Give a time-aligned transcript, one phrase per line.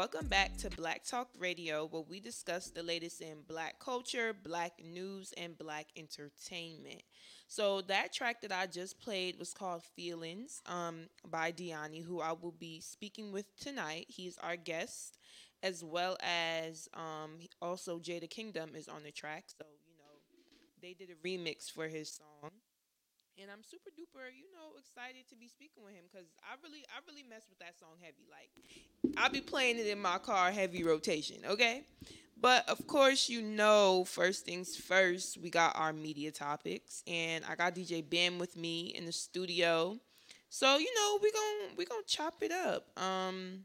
[0.00, 4.82] welcome back to Black Talk Radio, where we discuss the latest in black culture, black
[4.82, 7.02] news, and black entertainment.
[7.48, 12.32] So that track that I just played was called Feelings um, by Diani, who I
[12.32, 14.06] will be speaking with tonight.
[14.08, 15.18] He's our guest,
[15.62, 19.48] as well as um, also Jada Kingdom is on the track.
[19.48, 20.16] So, you know,
[20.80, 22.52] they did a remix for his song
[23.40, 26.84] and I'm super duper, you know, excited to be speaking with him because I really,
[26.88, 28.28] I really mess with that song heavy.
[28.30, 28.50] Like,
[29.16, 31.84] I'll be playing it in my car heavy rotation, okay?
[32.40, 37.54] But of course, you know, first things first, we got our media topics, and I
[37.54, 39.98] got DJ Bam with me in the studio.
[40.48, 42.98] So you know, we gonna we gonna chop it up.
[43.00, 43.64] Um,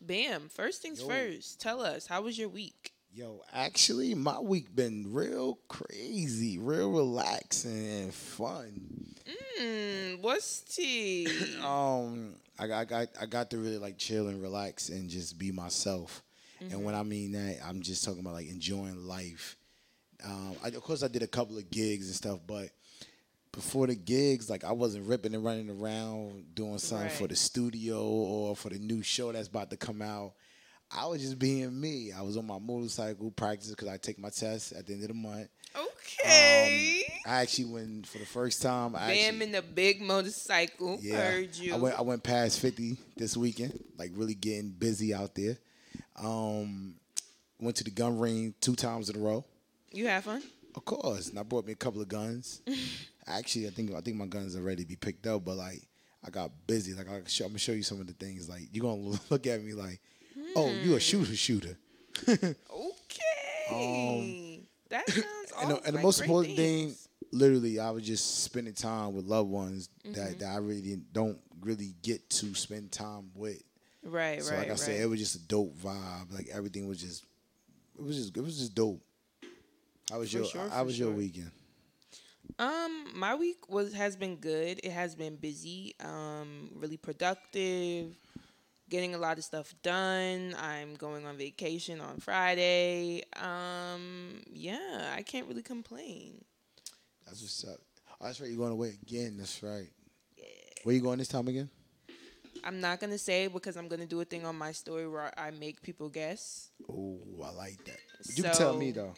[0.00, 1.08] Bam, first things Yo.
[1.08, 2.95] first, tell us how was your week?
[3.16, 9.14] Yo, actually, my week been real crazy, real relaxing and fun.
[9.58, 11.26] Mm, what's tea?
[11.64, 15.38] um, I, got, I got I got to really like chill and relax and just
[15.38, 16.22] be myself.
[16.62, 16.74] Mm-hmm.
[16.74, 19.56] And when I mean that, I'm just talking about like enjoying life.
[20.22, 22.68] Um, I, of course, I did a couple of gigs and stuff, but
[23.50, 27.16] before the gigs, like I wasn't ripping and running around doing something right.
[27.16, 30.34] for the studio or for the new show that's about to come out.
[30.90, 32.12] I was just being me.
[32.12, 35.08] I was on my motorcycle practice because I take my test at the end of
[35.08, 35.48] the month.
[35.76, 37.02] Okay.
[37.06, 38.94] Um, I actually went for the first time.
[38.94, 40.98] I Bam actually, in the big motorcycle.
[41.00, 41.74] Yeah, Heard you.
[41.74, 41.98] I went.
[41.98, 43.82] I went past fifty this weekend.
[43.98, 45.58] Like really getting busy out there.
[46.16, 46.94] Um,
[47.60, 49.44] went to the gun ring two times in a row.
[49.90, 50.42] You have fun?
[50.74, 51.30] Of course.
[51.30, 52.62] And I brought me a couple of guns.
[53.26, 55.82] actually, I think I think my guns are ready to be picked up, but like
[56.24, 56.94] I got busy.
[56.94, 58.48] Like I am gonna show you some of the things.
[58.48, 60.00] Like you're gonna look at me like
[60.56, 61.76] Oh, you a shooter shooter.
[62.28, 62.56] okay.
[63.70, 66.94] Um, that sounds and, the, and the most important thing,
[67.32, 70.14] literally, I was just spending time with loved ones mm-hmm.
[70.14, 73.62] that, that I really don't really get to spend time with.
[74.02, 74.54] Right, so right.
[74.54, 74.78] So like I right.
[74.78, 76.32] said, it was just a dope vibe.
[76.32, 77.24] Like everything was just,
[77.98, 79.02] it was just, it was just dope.
[80.10, 81.08] How was for your, sure, how was sure.
[81.08, 81.50] your weekend?
[82.58, 84.80] Um, my week was has been good.
[84.82, 85.94] It has been busy.
[86.00, 88.14] Um, really productive
[88.88, 90.54] getting a lot of stuff done.
[90.60, 93.22] I'm going on vacation on Friday.
[93.40, 96.44] Um, yeah, I can't really complain.
[97.26, 97.80] That's what's up.
[98.20, 98.48] Oh, that's right.
[98.48, 99.36] You're going away again.
[99.38, 99.88] That's right.
[100.36, 100.44] Yeah.
[100.84, 101.68] Where you going this time again?
[102.64, 105.52] I'm not gonna say because I'm gonna do a thing on my story where I
[105.52, 106.70] make people guess.
[106.90, 107.98] Oh, I like that.
[108.34, 109.14] You can tell me though.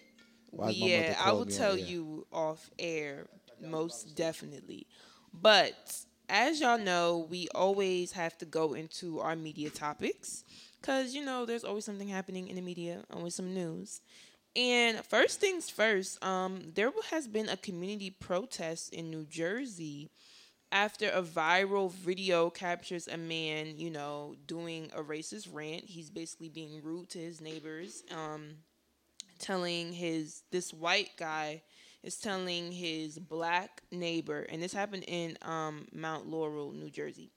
[0.68, 3.26] yeah, I will tell you off air,
[3.62, 4.86] most definitely.
[5.32, 10.44] But as y'all know, we always have to go into our media topics
[10.80, 14.00] because, you know, there's always something happening in the media, always some news.
[14.56, 20.10] And first things first, um, there has been a community protest in New Jersey
[20.70, 25.84] after a viral video captures a man, you know, doing a racist rant.
[25.84, 28.56] He's basically being rude to his neighbors, um,
[29.38, 31.62] telling his this white guy
[32.02, 37.30] is telling his black neighbor, and this happened in um, Mount Laurel, New Jersey,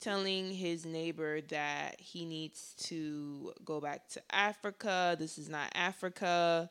[0.00, 5.16] telling his neighbor that he needs to go back to Africa.
[5.18, 6.70] This is not Africa.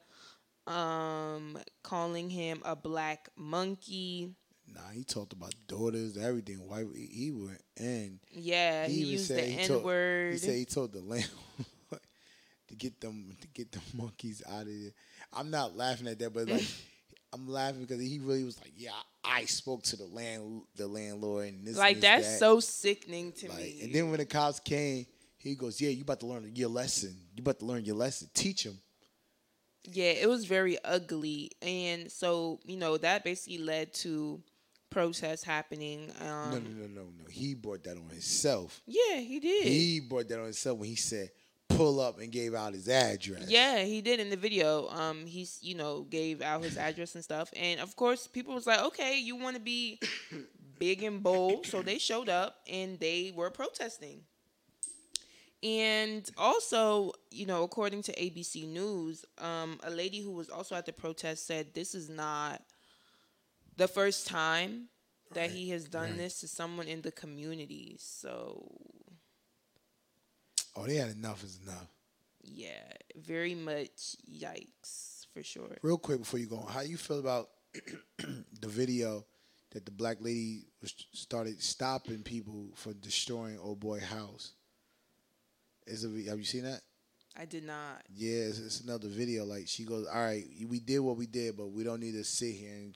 [0.68, 4.34] Um, calling him a black monkey.
[4.74, 6.68] Nah, he talked about daughters, everything.
[6.68, 10.34] Why he went and Yeah, he, he used the N word.
[10.34, 11.30] He said he told the landlord
[12.68, 14.92] to get them to get the monkeys out of there.
[15.31, 16.66] I'm not laughing at that, but like
[17.35, 18.91] I'm laughing because he really was like, "Yeah,
[19.23, 22.40] I spoke to the land the landlord and this." Like and this, that's that.
[22.40, 23.79] so sickening to like, me.
[23.84, 25.06] And then when the cops came,
[25.38, 27.16] he goes, "Yeah, you about to learn your lesson.
[27.35, 28.29] You about to learn your lesson.
[28.34, 28.79] Teach him."
[29.84, 34.41] Yeah, it was very ugly, and so you know that basically led to
[34.90, 36.09] protests happening.
[36.22, 37.25] Um, no, no, no, no, no.
[37.29, 38.81] He brought that on himself.
[38.88, 39.68] Yeah, he did.
[39.68, 41.29] He brought that on himself when he said,
[41.70, 43.50] pull up and gave out his address.
[43.50, 44.88] Yeah, he did in the video.
[44.90, 48.68] Um, he's you know gave out his address and stuff, and of course people was
[48.68, 50.00] like, okay, you want to be
[50.80, 54.22] big and bold, so they showed up and they were protesting.
[55.63, 60.86] And also, you know, according to ABC News, um, a lady who was also at
[60.86, 62.62] the protest said this is not
[63.75, 64.89] the first time
[65.34, 65.50] that right.
[65.50, 66.18] he has done right.
[66.18, 67.95] this to someone in the community.
[68.00, 68.63] So
[70.75, 71.88] Oh, they had enough is enough.
[72.44, 72.83] Yeah,
[73.16, 75.77] very much yikes for sure.
[75.81, 77.50] Real quick before you go, how you feel about
[78.18, 79.25] the video
[79.72, 84.54] that the black lady was started stopping people for destroying old boy house?
[85.88, 86.81] Is it, have you seen that?
[87.38, 88.04] I did not.
[88.13, 89.44] Yeah, it's, it's, another video.
[89.44, 92.24] Like she goes, "All right, we did what we did, but we don't need to
[92.24, 92.95] sit here and."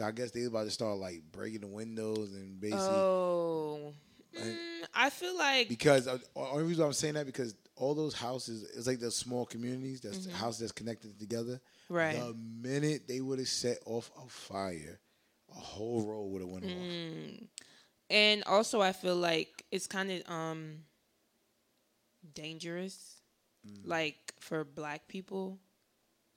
[0.00, 2.86] I guess they about to start like breaking the windows and basically.
[2.86, 3.92] Oh.
[4.36, 4.56] Mm,
[4.94, 8.86] I feel like because uh, only reason I'm saying that because all those houses, it's
[8.86, 10.36] like the small communities, that's mm-hmm.
[10.36, 11.60] houses that's connected together.
[11.88, 12.18] Right.
[12.18, 15.00] The minute they would have set off a fire,
[15.50, 17.34] a whole row would have went mm.
[17.34, 17.48] off.
[18.10, 20.78] And also, I feel like it's kind of um
[22.34, 23.20] dangerous,
[23.66, 23.78] mm.
[23.84, 25.58] like for Black people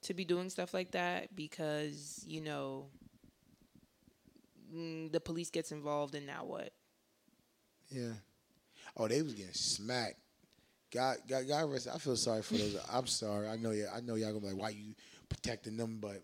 [0.03, 2.87] to be doing stuff like that because you know
[4.73, 6.71] mm, the police gets involved and now what?
[7.91, 8.13] Yeah.
[8.97, 10.15] Oh, they was getting smacked.
[10.93, 11.87] God, God, God rest.
[11.93, 12.77] I feel sorry for those.
[12.91, 13.47] I'm sorry.
[13.47, 13.71] I know.
[13.71, 14.93] Yeah, I know y'all gonna be like, why you
[15.29, 15.99] protecting them?
[16.01, 16.21] But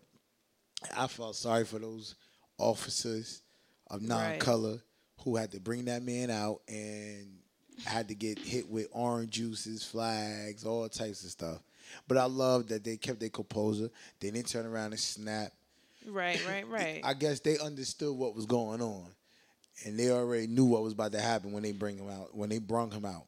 [0.96, 2.14] I felt sorry for those
[2.58, 3.42] officers
[3.90, 4.80] of non-color right.
[5.24, 7.38] who had to bring that man out and
[7.84, 11.62] had to get hit with orange juices, flags, all types of stuff.
[12.06, 13.90] But I love that they kept their composure.
[14.20, 15.52] They didn't turn around and snap.
[16.06, 17.00] Right, right, right.
[17.04, 19.06] I guess they understood what was going on,
[19.84, 22.34] and they already knew what was about to happen when they bring him out.
[22.36, 23.24] When they brung him out.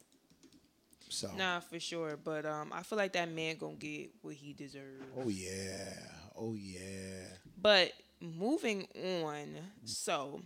[1.09, 2.17] So nah, for sure.
[2.23, 5.05] But um, I feel like that man gonna get what he deserves.
[5.17, 5.95] Oh yeah,
[6.37, 7.25] oh yeah.
[7.61, 8.87] But moving
[9.25, 9.49] on,
[9.85, 10.41] so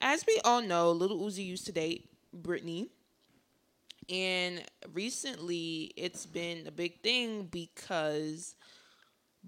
[0.00, 2.88] as we all know, Little Uzi used to date Britney.
[4.10, 4.64] And
[4.94, 8.54] recently, it's been a big thing because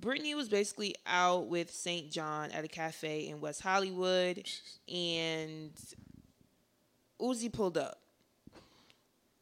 [0.00, 2.10] Britney was basically out with St.
[2.10, 4.48] John at a cafe in West Hollywood,
[4.88, 5.72] and
[7.20, 8.00] Uzi pulled up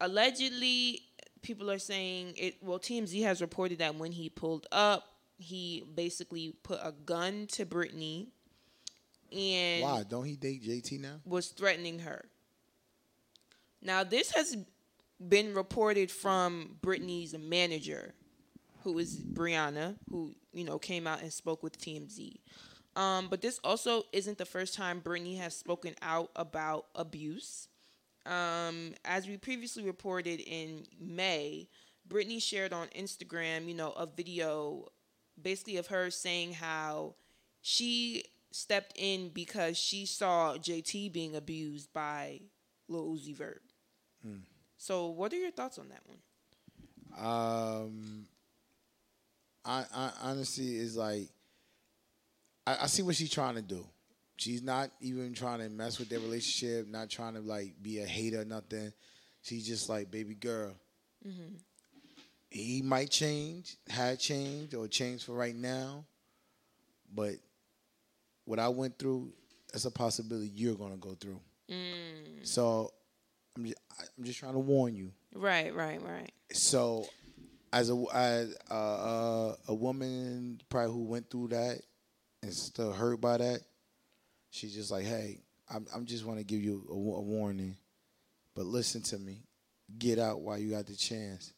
[0.01, 1.03] allegedly,
[1.43, 2.57] people are saying it.
[2.63, 5.05] Well, TMZ has reported that when he pulled up,
[5.39, 8.29] he basically put a gun to Britney,
[9.33, 11.21] and why don't he date JT now?
[11.25, 12.25] Was threatening her.
[13.81, 14.57] Now this has
[15.29, 18.15] been reported from Britney's manager,
[18.89, 22.37] who is Brianna, who you know came out and spoke with TMZ.
[22.97, 27.69] Um, but this also isn't the first time Britney has spoken out about abuse.
[28.25, 31.69] Um, as we previously reported in May,
[32.09, 34.89] Britney shared on Instagram, you know, a video
[35.41, 37.15] basically of her saying how
[37.61, 42.41] she stepped in because she saw JT being abused by
[42.89, 43.63] Lil Uzi Vert.
[44.23, 44.39] Hmm.
[44.79, 46.19] So, what are your thoughts on that one?
[47.19, 48.27] Um,
[49.69, 51.29] I, I honestly is like,
[52.67, 53.87] I, I see what she's trying to do.
[54.39, 58.07] She's not even trying to mess with their relationship, not trying to like be a
[58.07, 58.93] hater, or nothing.
[59.43, 60.75] She's just like, baby girl.
[61.27, 61.57] Mm-hmm.
[62.51, 66.05] He might change, had changed, or changed for right now.
[67.15, 67.35] But
[68.47, 69.33] what I went through,
[69.71, 71.41] that's a possibility you're gonna go through.
[71.71, 72.47] Mm.
[72.47, 72.93] So
[73.57, 73.79] I'm just,
[74.17, 75.13] I'm just trying to warn you.
[75.35, 76.33] Right, right, right.
[76.53, 77.07] So
[77.73, 81.81] as a as a, woman probably who went through that
[82.43, 83.61] and still hurt by that,
[84.51, 85.41] She's just like, hey,
[85.73, 87.77] I'm, I'm just want to give you a, a warning,
[88.55, 89.43] but listen to me.
[89.99, 91.53] Get out while you got the chance.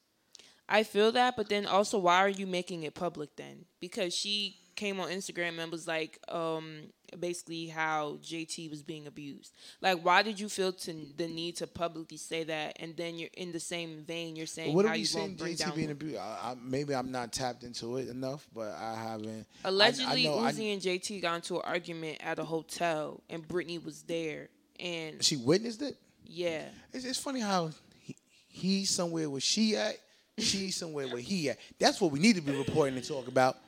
[0.69, 3.65] I feel that, but then also, why are you making it public then?
[3.81, 6.85] Because she came on Instagram and was like, um,
[7.19, 9.53] basically how JT was being abused.
[9.82, 12.79] Like, why did you feel to the need to publicly say that?
[12.81, 15.37] And then you're in the same vein, you're saying what how are you, you saying
[15.37, 16.17] JT being abused?
[16.17, 19.47] I, I, maybe I'm not tapped into it enough, but I haven't.
[19.65, 23.79] Allegedly, I, I Uzi and JT got into an argument at a hotel, and Brittany
[23.79, 24.49] was there,
[24.81, 25.99] and she witnessed it.
[26.25, 26.64] Yeah,
[26.95, 28.16] it's, it's funny how he,
[28.49, 29.97] he's somewhere where she at,
[30.38, 31.59] she's somewhere where he at.
[31.78, 33.59] That's what we need to be reporting and talk about.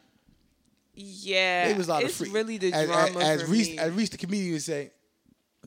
[0.95, 2.35] Yeah, it was a lot it's of free.
[2.35, 3.79] really the drama as, as Reese, me.
[3.79, 4.91] As Reese, the comedian, would say,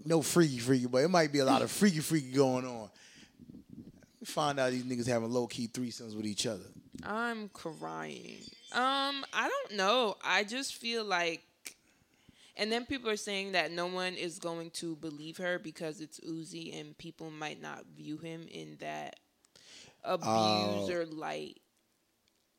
[0.06, 2.90] no freaky freaky, but it might be a lot of freaky freaky going on.
[4.24, 6.64] Find out these niggas having low key threesomes with each other.
[7.04, 8.38] I'm crying.
[8.74, 10.16] Um, I don't know.
[10.24, 11.44] I just feel like,
[12.58, 16.20] and then people are saying that no one is going to believe her because it's
[16.20, 19.18] Uzi, and people might not view him in that
[20.04, 21.60] abuser uh, light.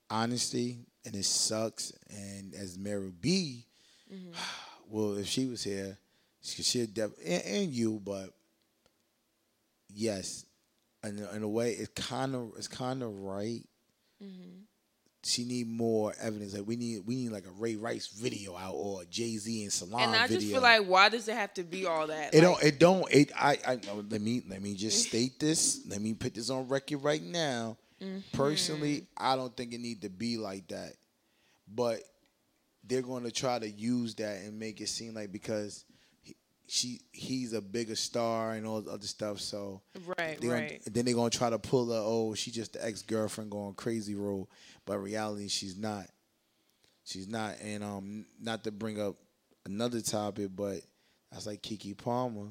[0.09, 1.93] Honesty, and it sucks.
[2.11, 3.65] And as Mary B,
[4.13, 4.33] mm-hmm.
[4.91, 5.97] well, if she was here,
[6.43, 8.31] she she'd def- and, and you, but
[9.89, 10.45] yes,
[11.05, 13.63] in, in a way, it's kind of it's kind of right.
[14.23, 14.61] Mm-hmm.
[15.25, 16.55] She need more evidence.
[16.55, 19.73] Like we need we need like a Ray Rice video out or Jay Z and
[19.73, 20.05] Solange.
[20.05, 20.39] And I video.
[20.39, 22.33] just feel like why does it have to be all that?
[22.33, 22.63] It like, don't.
[22.63, 23.13] It don't.
[23.13, 23.33] It.
[23.35, 23.59] I.
[23.67, 23.81] I.
[24.09, 24.43] Let me.
[24.49, 25.81] Let me just state this.
[25.89, 27.77] Let me put this on record right now.
[28.03, 28.37] Mm-hmm.
[28.37, 30.95] Personally, I don't think it need to be like that.
[31.73, 32.01] But
[32.85, 35.85] they're going to try to use that and make it seem like because
[36.23, 36.37] he,
[36.69, 39.41] she he's a bigger star and all the other stuff.
[39.41, 39.81] So
[40.19, 40.43] right, right.
[40.43, 42.01] Gonna, then they're gonna try to pull her.
[42.03, 44.49] Oh, she's just the ex girlfriend going crazy role,
[44.85, 46.07] but reality she's not.
[47.05, 47.57] She's not.
[47.63, 49.17] And um, not to bring up
[49.65, 50.81] another topic, but
[51.31, 52.49] that's like Keke Palmer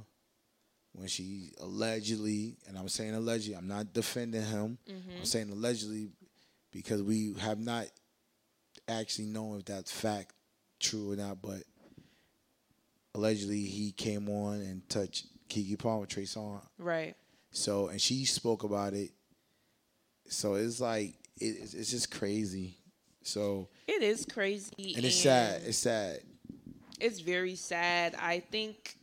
[0.95, 4.77] when she allegedly, and I'm saying allegedly, I'm not defending him.
[4.89, 5.17] Mm-hmm.
[5.19, 6.09] I'm saying allegedly
[6.71, 7.87] because we have not
[8.87, 10.33] actually known if that's fact
[10.79, 11.63] true or not, but
[13.13, 16.61] allegedly he came on and touched Keke Palmer, Trey Songz.
[16.77, 17.15] Right.
[17.51, 19.11] So and she spoke about it.
[20.27, 22.77] So it's like it, it's just crazy.
[23.21, 25.61] So it is crazy, and it's and sad.
[25.65, 26.19] It's sad.
[26.99, 28.15] It's very sad.
[28.19, 28.97] I think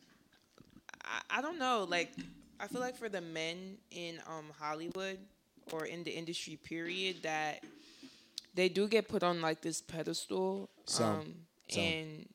[1.33, 1.85] I, don't know.
[1.89, 2.11] Like
[2.59, 5.17] I feel like for the men in um Hollywood
[5.71, 7.63] or in the industry, period, that
[8.53, 10.69] they do get put on like this pedestal.
[10.99, 11.35] Um,
[11.75, 12.27] and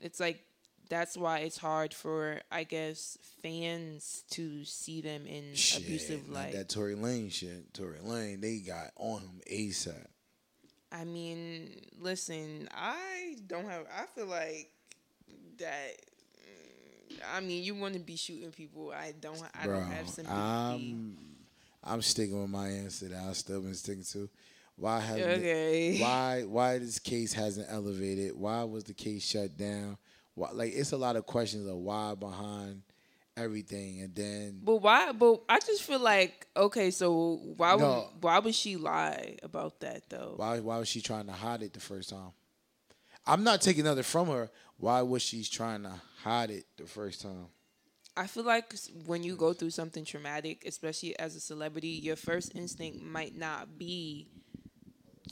[0.00, 0.40] it's like
[0.88, 6.52] that's why it's hard for I guess fans to see them in shit, abusive light.
[6.52, 10.06] That Tory Lane shit, Tory Lane, they got on him ASAP.
[10.92, 13.86] I mean, listen, I don't have.
[13.92, 14.70] I feel like
[15.58, 15.96] that.
[17.34, 18.92] I mean, you want to be shooting people.
[18.92, 19.42] I don't.
[19.58, 20.36] I Bro, don't have sympathy.
[20.36, 21.16] I'm,
[21.82, 24.28] I'm sticking with my answer that I've still been sticking to.
[24.76, 25.98] Why has okay.
[26.00, 28.36] why why this case hasn't elevated?
[28.36, 29.96] Why was the case shut down?
[30.34, 32.82] Why, like it's a lot of questions of why behind
[33.36, 34.60] everything, and then.
[34.62, 35.12] But why?
[35.12, 39.80] But I just feel like okay, so why no, would why would she lie about
[39.80, 40.34] that though?
[40.36, 42.32] Why why was she trying to hide it the first time?
[43.26, 44.50] I'm not taking nothing from her.
[44.78, 47.46] Why was she trying to hide it the first time?
[48.16, 48.72] I feel like
[49.06, 53.76] when you go through something traumatic, especially as a celebrity, your first instinct might not
[53.76, 54.28] be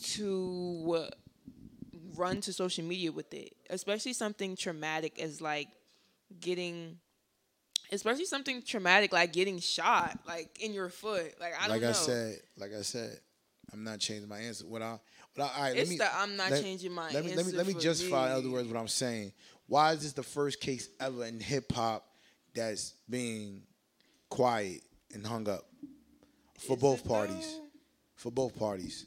[0.03, 1.09] to
[2.17, 5.69] run to social media with it, especially something traumatic as like
[6.41, 6.99] getting
[7.93, 11.35] especially something traumatic like getting shot like in your foot.
[11.41, 13.19] Like I like I said, like I said,
[13.73, 14.67] I'm not changing my answer.
[14.67, 14.99] What I,
[15.39, 17.47] I, all right, it's let me, the I'm not let, changing my let me, Let
[17.47, 18.27] me let me justify.
[18.27, 19.33] In other words, what I'm saying.
[19.67, 22.05] Why is this the first case ever in hip hop
[22.55, 23.63] that's being
[24.29, 24.83] quiet
[25.15, 25.67] and hung up
[26.59, 27.57] for is both parties?
[27.57, 27.67] Though?
[28.17, 29.07] For both parties.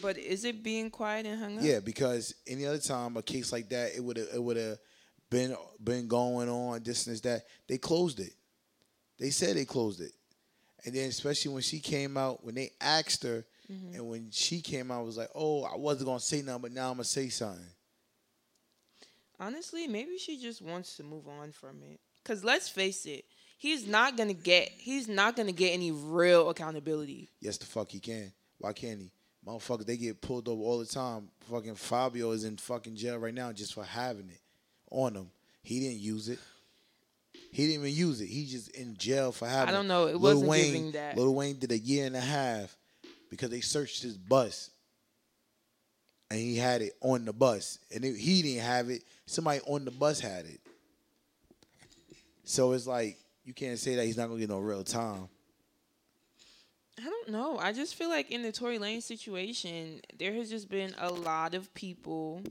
[0.00, 1.64] But is it being quiet and hung up?
[1.64, 4.78] Yeah, because any other time a case like that, it would have it would have
[5.30, 7.42] been been going on this and that.
[7.68, 8.32] They closed it.
[9.18, 10.12] They said they closed it,
[10.84, 13.94] and then especially when she came out, when they asked her, mm-hmm.
[13.94, 16.90] and when she came out, was like, "Oh, I wasn't gonna say nothing, but now
[16.90, 17.66] I'm gonna say something."
[19.38, 22.00] Honestly, maybe she just wants to move on from it.
[22.24, 23.24] Cause let's face it,
[23.58, 27.30] he's not gonna get he's not gonna get any real accountability.
[27.40, 28.32] Yes, the fuck he can.
[28.58, 29.10] Why can't he?
[29.46, 31.28] Motherfuckers, they get pulled over all the time.
[31.50, 34.40] Fucking Fabio is in fucking jail right now just for having it
[34.90, 35.30] on him.
[35.62, 36.38] He didn't use it.
[37.52, 38.26] He didn't even use it.
[38.26, 39.68] He just in jail for having.
[39.68, 40.06] I don't know.
[40.06, 41.16] It Lil wasn't Wayne, giving that.
[41.16, 42.76] Lil Wayne did a year and a half
[43.36, 44.70] because they searched his bus,
[46.30, 49.02] and he had it on the bus, and it, he didn't have it.
[49.26, 50.60] Somebody on the bus had it.
[52.44, 55.28] So it's like you can't say that he's not gonna get no real time.
[56.98, 57.58] I don't know.
[57.58, 61.54] I just feel like in the Tory Lane situation, there has just been a lot
[61.54, 62.42] of people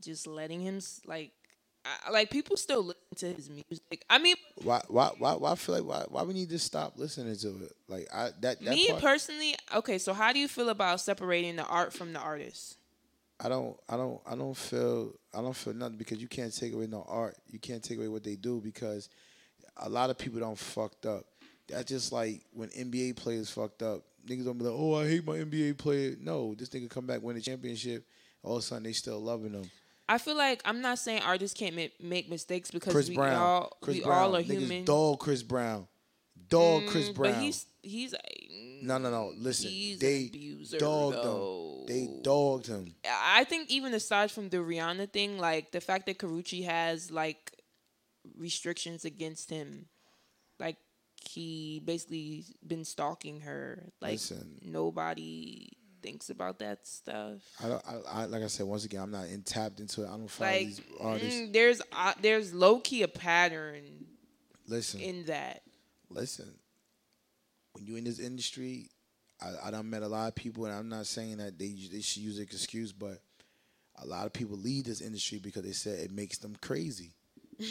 [0.00, 1.32] just letting him like
[1.84, 4.04] I, like people still listen to his music.
[4.08, 6.94] I mean, why why why why I feel like why why we need to stop
[6.96, 7.72] listening to it?
[7.88, 9.54] Like I that, that me part, personally.
[9.74, 12.76] Okay, so how do you feel about separating the art from the artist?
[13.42, 16.74] I don't I don't I don't feel I don't feel nothing because you can't take
[16.74, 17.36] away no art.
[17.48, 19.08] You can't take away what they do because
[19.78, 21.24] a lot of people don't fucked up.
[21.68, 24.02] That's just like when NBA players fucked up.
[24.28, 26.16] Niggas don't be like, oh, I hate my NBA player.
[26.20, 28.04] No, this nigga come back win a championship.
[28.42, 29.70] All of a sudden they still loving him.
[30.10, 33.36] I feel like I'm not saying artists can't make mistakes because Chris we Brown.
[33.36, 34.18] all Chris we Brown.
[34.18, 34.84] all are Niggas human.
[34.84, 35.86] Dog Chris Brown.
[36.48, 37.34] Dog mm, Chris Brown.
[37.34, 38.12] But he's he's
[38.82, 39.32] no no no.
[39.36, 40.28] Listen, they
[40.78, 41.76] dogged though.
[41.82, 41.86] him.
[41.86, 42.92] They dogged him.
[43.08, 47.52] I think even aside from the Rihanna thing, like the fact that Karrueche has like
[48.36, 49.86] restrictions against him,
[50.58, 50.76] like
[51.24, 53.92] he basically been stalking her.
[54.00, 55.68] Like Listen, nobody
[56.02, 57.40] thinks about that stuff.
[57.62, 57.68] I.
[57.68, 60.08] I, I, like I said once again, I'm not in, tapped into it.
[60.08, 61.40] I don't follow like, these artists.
[61.40, 63.82] Mm, there's uh, there's low key a pattern.
[64.66, 65.00] Listen.
[65.00, 65.62] In that.
[66.08, 66.52] Listen.
[67.72, 68.90] When you in this industry,
[69.40, 72.00] I, I done met a lot of people, and I'm not saying that they they
[72.00, 73.20] should use an excuse, but
[74.02, 77.14] a lot of people leave this industry because they said it makes them crazy.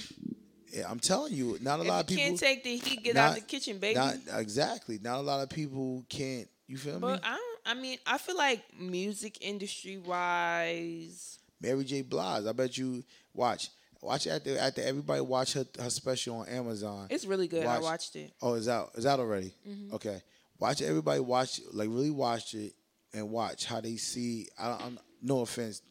[0.71, 3.03] Yeah, I'm telling you, not a if lot of people can't take the heat.
[3.03, 3.97] Get not, out the kitchen, baby.
[3.97, 4.99] Not exactly.
[5.01, 6.47] Not a lot of people can't.
[6.67, 7.13] You feel but me?
[7.13, 7.48] But I.
[7.69, 11.37] I mean, I feel like music industry wise.
[11.61, 12.01] Mary J.
[12.01, 12.47] Blige.
[12.47, 13.69] I bet you watch.
[14.01, 17.07] Watch after after everybody watch her her special on Amazon.
[17.11, 17.65] It's really good.
[17.65, 18.31] Watch, I watched it.
[18.41, 18.91] Oh, is out?
[18.95, 19.53] Is out already?
[19.67, 19.93] Mm-hmm.
[19.93, 20.19] Okay.
[20.57, 22.73] Watch everybody watch like really watch it
[23.13, 24.47] and watch how they see.
[24.57, 25.83] I, I'm no offense.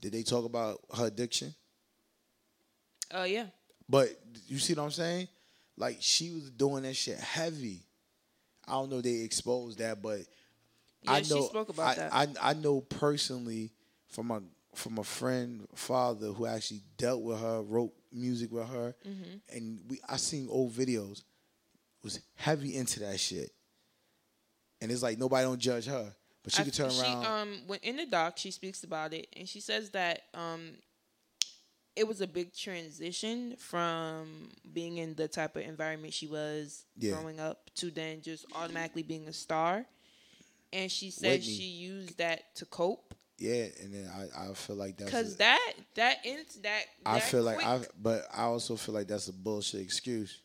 [0.00, 1.52] Did they talk about her addiction?
[3.12, 3.46] Oh uh, yeah.
[3.88, 4.10] But
[4.46, 5.26] you see what I'm saying?
[5.76, 7.80] Like she was doing that shit heavy.
[8.68, 10.20] I don't know if they exposed that, but
[11.02, 12.14] yeah, I know she spoke about I, that.
[12.42, 13.72] I I know personally
[14.08, 14.42] from a
[14.74, 19.56] from a friend father who actually dealt with her, wrote music with her, Mm-hmm.
[19.56, 21.22] and we I seen old videos
[22.02, 23.50] was heavy into that shit,
[24.80, 27.24] and it's like nobody don't judge her, but she I- could turn she, around.
[27.26, 30.72] um, when in the doc, she speaks about it, and she says that um,
[31.96, 37.12] it was a big transition from being in the type of environment she was Yeah.
[37.12, 39.84] growing up to then just automatically being a star.
[40.72, 41.46] And she said Whitney.
[41.46, 45.72] she used that to cope yeah, and then I, I feel like that's because that
[45.94, 46.82] that ends that.
[47.06, 47.64] I that feel like.
[47.64, 50.42] I, but I also feel like that's a bullshit excuse.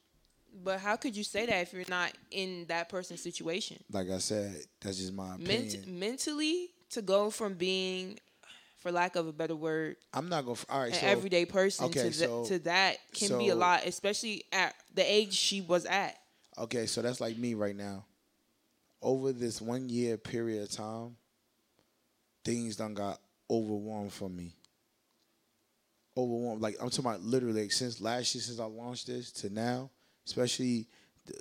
[0.63, 3.84] But how could you say that if you're not in that person's situation?
[3.91, 5.82] Like I said, that's just my opinion.
[5.82, 8.17] Ment- mentally, to go from being,
[8.77, 10.58] for lack of a better word, I'm not gonna.
[10.70, 13.55] All right, an so everyday person okay, to, th- so- to that can be a
[13.55, 16.17] lot, especially at the age she was at.
[16.58, 18.05] Okay, so that's like me right now.
[19.02, 21.16] Over this one year period of time,
[22.44, 24.56] things done got overwhelmed for me.
[26.18, 29.50] Overwhelmed, like I'm talking about literally like, since last year, since I launched this to
[29.50, 29.92] now,
[30.25, 30.88] especially
[31.25, 31.34] the,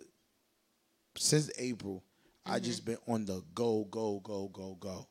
[1.17, 2.03] since April,
[2.45, 2.65] I mm-hmm.
[2.65, 5.07] just been on the go, go, go, go, go.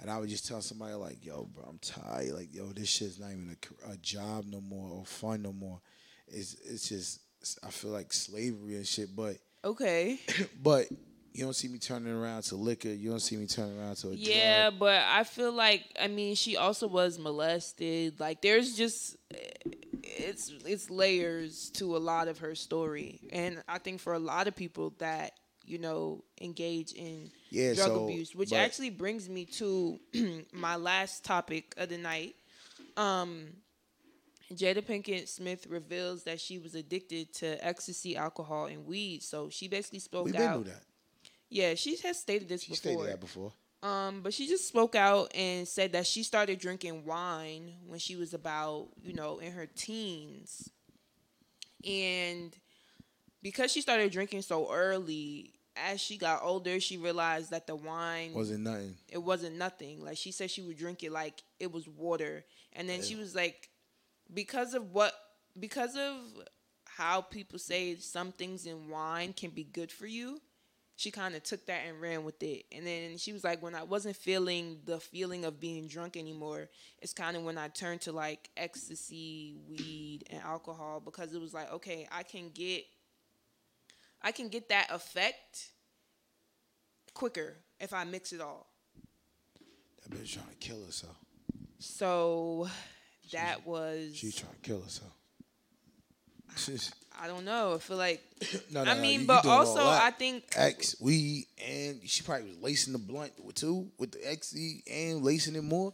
[0.00, 2.32] And I would just tell somebody like, "Yo, bro, I'm tired.
[2.32, 3.56] Like, yo, this shit's not even
[3.88, 5.80] a, a job no more or fun no more.
[6.28, 7.20] It's it's just
[7.64, 9.16] I feel like slavery and shit.
[9.16, 10.20] But Okay.
[10.62, 10.86] but
[11.36, 12.88] you don't see me turning around to liquor.
[12.88, 14.78] You don't see me turning around to a Yeah, drug.
[14.80, 18.18] but I feel like I mean she also was molested.
[18.20, 19.16] Like there's just
[20.02, 24.46] it's it's layers to a lot of her story, and I think for a lot
[24.48, 25.32] of people that
[25.64, 29.98] you know engage in Yeah, drug so, abuse, which but- actually brings me to
[30.52, 32.36] my last topic of the night.
[32.96, 33.48] Um,
[34.54, 39.22] Jada Pinkett Smith reveals that she was addicted to ecstasy, alcohol, and weed.
[39.24, 40.58] So she basically spoke We out.
[40.58, 40.82] knew that.
[41.48, 42.76] Yeah, she has stated this before.
[42.76, 43.02] She before.
[43.02, 43.52] stated that before.
[43.82, 48.16] Um, but she just spoke out and said that she started drinking wine when she
[48.16, 50.70] was about, you know, in her teens.
[51.84, 52.56] And
[53.42, 58.32] because she started drinking so early, as she got older, she realized that the wine
[58.32, 58.96] Wasn't nothing.
[59.08, 60.04] it wasn't nothing.
[60.04, 62.44] Like she said she would drink it like it was water.
[62.72, 63.68] And then she was like
[64.32, 65.12] because of what
[65.58, 66.16] because of
[66.84, 70.40] how people say some things in wine can be good for you,
[70.96, 72.64] she kind of took that and ran with it.
[72.72, 76.68] And then she was like when I wasn't feeling the feeling of being drunk anymore,
[77.00, 81.52] it's kind of when I turned to like ecstasy, weed, and alcohol because it was
[81.52, 82.84] like, okay, I can get
[84.22, 85.68] I can get that effect
[87.12, 88.66] quicker if I mix it all.
[90.02, 91.16] That bitch trying to kill herself.
[91.78, 92.68] So
[93.32, 95.12] that was She's trying to kill herself.
[97.18, 97.74] I don't know.
[97.74, 98.22] I feel like
[98.70, 99.80] no, no, I mean, you- but also.
[99.86, 104.18] I think X, weed, and she probably was lacing the blunt with too, with the
[104.18, 105.92] XE and lacing it more.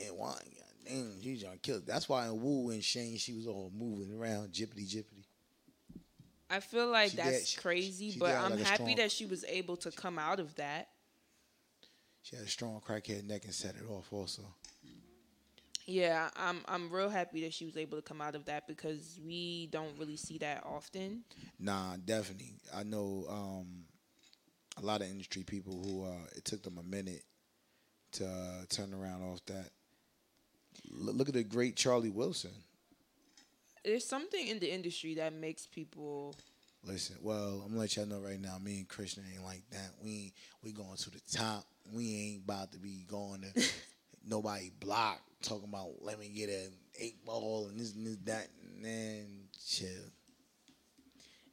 [0.00, 1.86] And wine, God damn, she's trying to kill it.
[1.86, 5.24] That's why in Woo and Shane, she was all moving around, jippity jippity.
[6.48, 9.26] I feel like She that's did- crazy, she but I'm like happy strong- that she
[9.26, 10.88] was able to come out of that.
[12.22, 14.42] She had a strong crackhead neck and set it off also.
[15.86, 19.20] Yeah, I'm I'm real happy that she was able to come out of that because
[19.24, 21.22] we don't really see that often.
[21.60, 22.54] Nah, definitely.
[22.74, 23.84] I know um,
[24.82, 27.22] a lot of industry people who uh, it took them a minute
[28.12, 29.70] to uh, turn around off that.
[30.92, 32.50] L- look at the great Charlie Wilson.
[33.84, 36.34] There's something in the industry that makes people
[36.86, 38.58] Listen, well, I'm gonna let y'all know right now.
[38.62, 39.90] Me and Krishna ain't like that.
[40.02, 41.64] We ain't, we going to the top.
[41.92, 43.62] We ain't about to be going to
[44.26, 48.48] nobody block talking about let me get an eight ball and this and this that
[48.62, 49.26] and then
[49.66, 49.88] chill.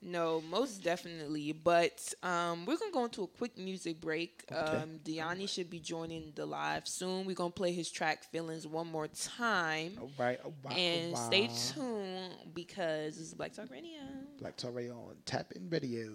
[0.06, 1.54] No, most definitely.
[1.54, 4.44] But um, we're gonna go into a quick music break.
[4.52, 7.26] Um, Diani should be joining the live soon.
[7.26, 11.28] We're gonna play his track "Feelings" one more time, All right, all right, and all
[11.28, 14.02] stay tuned because this is Black Talk Radio.
[14.40, 16.12] Black Talk Radio on Tap In Radio.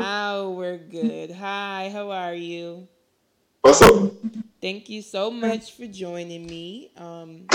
[0.00, 1.32] Oh, we're good.
[1.32, 2.88] Hi, how are you?
[3.60, 4.12] What's up?
[4.66, 6.90] Thank you so much for joining me.
[6.96, 7.46] Um,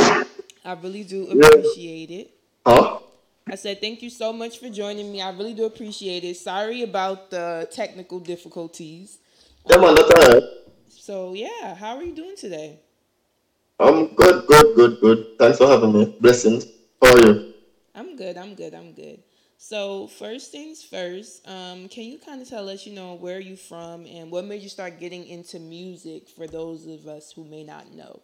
[0.63, 2.31] I really do appreciate it.
[2.65, 2.99] Huh?
[3.45, 5.21] I said thank you so much for joining me.
[5.21, 6.37] I really do appreciate it.
[6.37, 9.19] Sorry about the technical difficulties.
[9.67, 10.43] That's alright.
[10.87, 12.79] So yeah, how are you doing today?
[13.77, 15.27] I'm good, good, good, good.
[15.37, 16.15] Thanks for having me.
[16.21, 16.65] Blessings.
[17.01, 17.53] How are you?
[17.93, 18.37] I'm good.
[18.37, 18.73] I'm good.
[18.73, 19.19] I'm good.
[19.63, 23.39] So first things first, um, can you kind of tell us, you know, where are
[23.39, 27.45] you from and what made you start getting into music for those of us who
[27.45, 28.23] may not know?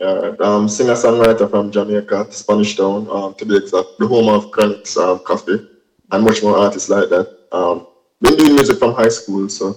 [0.00, 4.96] Yeah, um, singer-songwriter from Jamaica, Spanish Town, um, to be exact, the home of Chronixx
[4.96, 5.64] um, Koffee,
[6.10, 7.46] and much more artists like that.
[7.52, 7.86] Um,
[8.20, 9.76] been doing music from high school, so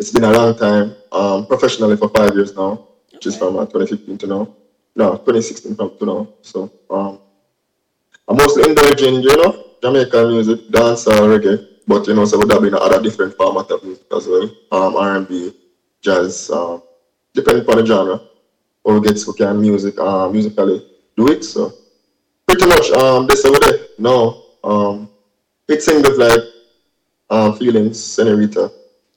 [0.00, 0.96] it's been a long time.
[1.12, 2.88] Um, professionally for five years now, okay.
[3.12, 4.54] which is from uh, 2015 to now.
[4.96, 6.28] No, 2016 from to now.
[6.42, 7.20] So um,
[8.30, 12.62] I'm mostly indulging, you know, Jamaican music, dancehall, reggae, but you know, so would have
[12.62, 14.48] been other different format of music as well.
[14.70, 15.52] Um, R&B,
[16.00, 16.80] jazz, um,
[17.34, 18.20] depending upon the genre
[18.84, 21.42] or gets who can music uh, musically do it.
[21.42, 21.72] So
[22.46, 23.78] pretty much um this over there.
[23.98, 24.44] No.
[24.62, 25.10] Um
[25.68, 26.40] it singles like
[27.30, 28.70] um feelings, Senorita,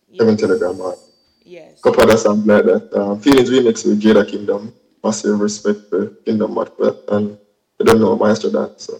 [0.10, 0.19] yes.
[0.19, 0.95] Heaven Telegram man.
[1.43, 1.82] Yes.
[1.82, 2.93] Couple other songs like that.
[2.93, 4.73] Um, feelings remix with Jada Kingdom.
[5.04, 7.38] Massive respect for Kingdom Macbeth and
[7.81, 8.81] I don't know Maestro that.
[8.81, 8.99] So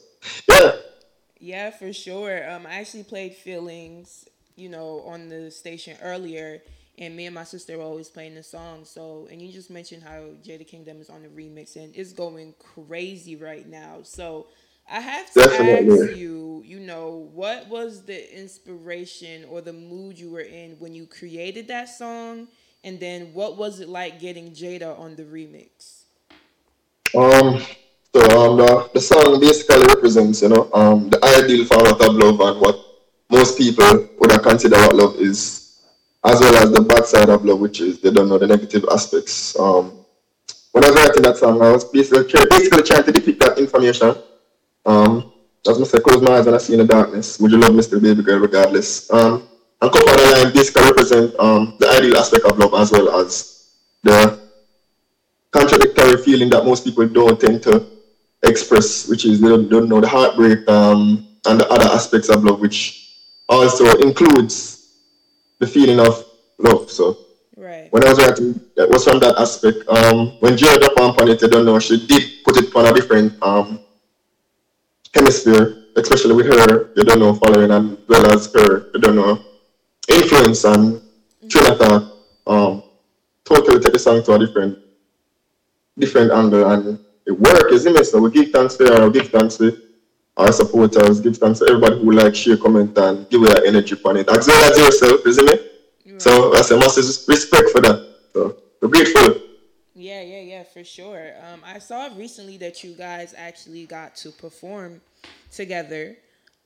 [0.50, 0.72] yeah.
[1.40, 2.50] Yeah, for sure.
[2.50, 6.62] Um I actually played Feelings, you know, on the station earlier
[6.98, 8.86] and me and my sister were always playing the song.
[8.86, 12.54] So, and you just mentioned how Jada Kingdom is on the remix and it's going
[12.60, 14.02] crazy right now.
[14.04, 14.48] So,
[14.90, 16.10] I have to Definitely.
[16.10, 20.94] ask you, you know, what was the inspiration or the mood you were in when
[20.94, 22.48] you created that song,
[22.84, 26.04] and then what was it like getting Jada on the remix?
[27.16, 27.62] Um.
[28.16, 32.40] So um, the, the song basically represents, you know, um, the ideal format of love
[32.42, 32.80] and what
[33.30, 35.82] most people would consider what love is
[36.24, 38.86] as well as the bad side of love, which is they don't know the negative
[38.92, 39.60] aspects.
[39.60, 40.06] Um,
[40.74, 44.16] when I was writing that song, I was basically, basically trying to depict that information.
[44.86, 45.34] Um,
[45.68, 47.40] as I said, close my eyes when I see in the darkness.
[47.40, 49.12] Would you love still, baby girl, regardless?
[49.12, 49.48] Um,
[49.82, 53.20] and couple of the line basically represent um, the ideal aspect of love as well
[53.20, 53.72] as
[54.04, 54.40] the
[55.52, 57.93] contradictory feeling that most people don't tend to
[58.44, 62.44] express, which is they don't, don't know the heartbreak um, and the other aspects of
[62.44, 63.16] love, which
[63.50, 65.00] also includes
[65.60, 66.26] the feeling of
[66.58, 66.92] love.
[66.92, 67.18] So
[67.56, 67.92] right.
[67.92, 69.88] when I was writing, that was from that aspect.
[69.88, 72.94] Um, when Jill dropped on it, I don't know, she did put it on a
[72.94, 73.80] different um,
[75.14, 79.40] hemisphere, especially with her, you don't know, following and well as her, you don't know,
[80.10, 81.48] influence and mm-hmm.
[81.48, 82.12] Trinidad,
[82.48, 82.84] um,
[83.46, 84.80] totally take the song to a different
[85.98, 88.06] different angle and it worked, isn't it?
[88.06, 89.72] So we give thanks for her, we give thanks for
[90.38, 94.18] our supporters, give thanks to everybody who like, share, comment, and give their energy upon
[94.18, 94.30] it.
[94.30, 95.72] As well as yourself, isn't it?
[96.06, 96.22] Right.
[96.22, 98.16] So I say massive respect for that.
[98.34, 99.42] So we're grateful.
[99.96, 101.34] Yeah, yeah, yeah, for sure.
[101.48, 105.02] Um, I saw recently that you guys actually got to perform
[105.52, 106.18] together.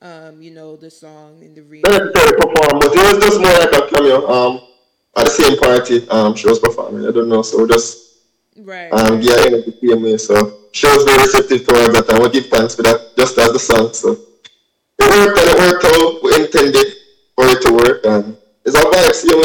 [0.02, 1.82] Um, you know, the song in the real.
[1.82, 4.28] Necessarily perform, but it was just more like a cameo.
[4.28, 4.62] Um,
[5.17, 7.08] at the same party, um, she was performing.
[7.08, 8.07] I don't know, so just
[8.60, 8.91] right.
[8.91, 10.17] Um, yeah, energy came me.
[10.17, 13.54] So she was very receptive towards that, and we give thanks for that, just as
[13.54, 13.93] the song.
[13.93, 14.17] So it
[15.00, 16.93] worked, and it worked how we intended
[17.36, 19.43] for it to work, and it's our vibe, see you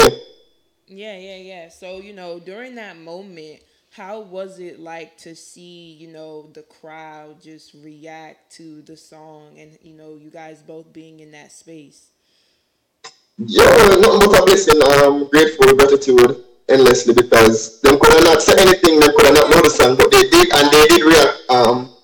[0.86, 1.68] Yeah, yeah, yeah.
[1.68, 6.62] So you know, during that moment, how was it like to see you know the
[6.62, 11.52] crowd just react to the song, and you know you guys both being in that
[11.52, 12.08] space?
[13.38, 14.82] Yeah, but a blessing.
[14.82, 19.70] Um, grateful, gratitude endlessly because they could not say anything, they could not know the
[19.70, 21.94] song, but they did, and they did react um,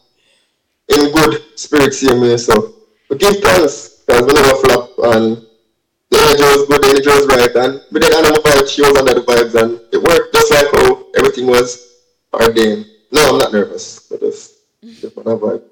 [0.89, 2.37] in good spirits here, me.
[2.37, 2.75] So
[3.11, 5.47] we give thanks because we never flop, and
[6.11, 8.97] the energy was good, the energy was right, and we did animal vibes, she was
[8.97, 12.87] under the vibes, and it worked just like how everything was ordained.
[13.13, 14.55] No, I'm not nervous, just
[15.01, 15.63] different vibe.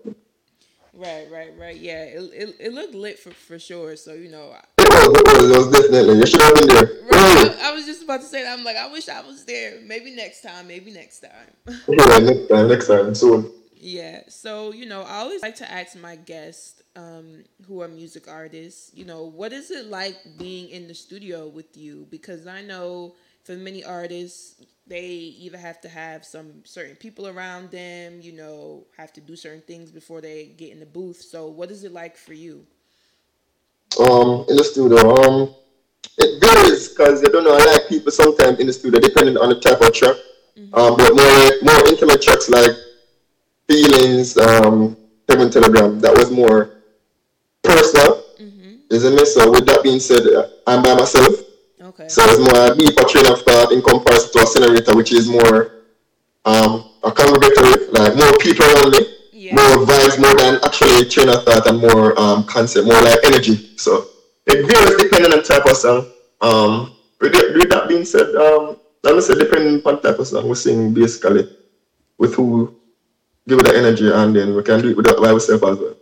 [1.06, 1.76] Right, right, right.
[1.76, 3.94] Yeah, it, it, it looked lit for, for sure.
[3.94, 6.18] So you know, it was, it was, it was definitely.
[6.18, 6.86] You should have been there.
[7.04, 8.58] Right, I, I, was just about to say that.
[8.58, 9.78] I'm like, I wish I was there.
[9.84, 10.66] Maybe next time.
[10.66, 11.30] Maybe next time.
[11.88, 12.68] yeah, next time.
[12.68, 13.14] Next time.
[13.14, 13.52] Soon.
[13.76, 14.22] Yeah.
[14.28, 18.90] So you know, I always like to ask my guests, um, who are music artists,
[18.94, 22.08] you know, what is it like being in the studio with you?
[22.10, 23.14] Because I know
[23.46, 24.56] for many artists,
[24.88, 29.36] they either have to have some certain people around them, you know, have to do
[29.36, 31.22] certain things before they get in the booth.
[31.22, 32.66] So, what is it like for you?
[34.00, 35.54] Um, in the studio, um,
[36.18, 37.56] it varies because you don't know.
[37.56, 40.16] I like people sometimes in the studio, depending on the type of track.
[40.58, 40.74] Mm-hmm.
[40.74, 42.74] Um, but more more intimate tracks like
[43.68, 44.96] feelings, um,
[45.28, 46.00] Heaven Telegram.
[46.00, 46.82] That was more
[47.62, 48.74] personal, mm-hmm.
[48.90, 49.26] isn't it?
[49.26, 50.22] So, with that being said,
[50.66, 51.45] I'm by myself.
[51.98, 52.08] Okay.
[52.08, 55.28] So it's more a deeper train of thought in comparison to a Senorita, which is
[55.28, 55.80] more
[56.44, 59.00] um, a congregatory, like more people only,
[59.32, 59.54] yeah.
[59.54, 63.72] more vibes, more than actually train of thought and more um, concept, more like energy.
[63.78, 64.08] So
[64.46, 66.12] it varies depending on type of song.
[66.42, 70.50] Um, with, with that being said, um, let me say depending on type of song
[70.50, 71.48] we sing basically
[72.18, 72.76] with who
[73.48, 75.96] give it the energy and then we can do it without by ourselves as well.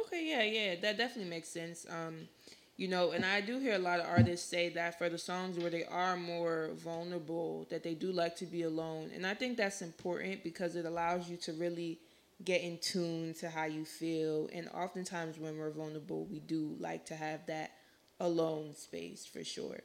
[0.00, 1.84] Okay, yeah, yeah, that definitely makes sense.
[1.90, 2.28] Um,
[2.76, 5.58] You know, and I do hear a lot of artists say that for the songs
[5.58, 9.10] where they are more vulnerable, that they do like to be alone.
[9.14, 12.00] And I think that's important because it allows you to really
[12.44, 14.48] get in tune to how you feel.
[14.52, 17.70] And oftentimes when we're vulnerable, we do like to have that
[18.18, 19.80] alone space for sure.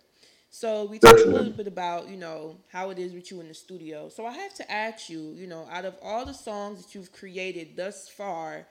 [0.50, 3.48] So we talked a little bit about, you know, how it is with you in
[3.48, 4.10] the studio.
[4.10, 7.12] So I have to ask you, you know, out of all the songs that you've
[7.12, 8.66] created thus far,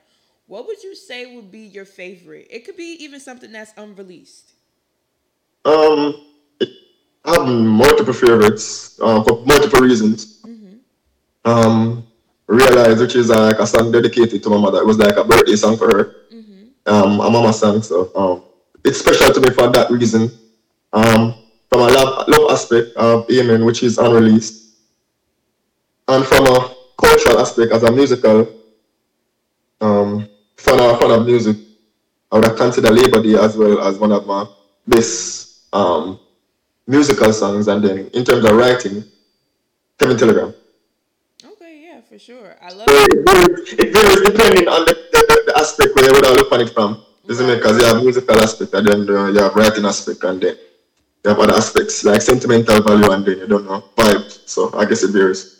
[0.49, 2.47] what would you say would be your favorite?
[2.49, 4.51] It could be even something that's unreleased.
[5.63, 6.25] Um,
[7.23, 10.41] I have multiple favorites uh, for multiple reasons.
[10.41, 10.77] Mm-hmm.
[11.45, 12.07] Um,
[12.47, 14.79] realize which is like a song dedicated to my mother.
[14.79, 16.15] It was like a birthday song for her.
[16.33, 16.93] Mm-hmm.
[16.93, 18.43] Um, a mama song, so um,
[18.83, 20.31] it's special to me for that reason.
[20.91, 21.35] Um,
[21.69, 24.73] from a love, love aspect of Amen, which is unreleased,
[26.07, 28.47] and from a cultural aspect as a musical
[29.79, 30.27] um,
[30.59, 31.57] fan, of, fan of music,
[32.31, 34.45] I would consider Labor Day as well as one of my
[34.87, 36.19] best um,
[36.87, 37.67] musical songs.
[37.67, 39.03] And then in terms of writing,
[39.99, 40.53] Heaven Telegram.
[41.43, 42.55] Okay, yeah, for sure.
[42.61, 43.13] I love it.
[43.13, 46.61] It varies, it varies depending on the, the, the aspect where you would look at
[46.61, 47.03] it from.
[47.27, 47.57] Isn't it?
[47.57, 50.55] Because you have musical aspect and then uh, you have writing aspect and then
[51.23, 54.47] you have other aspects like sentimental value and then you don't know vibe.
[54.47, 55.58] So I guess it varies.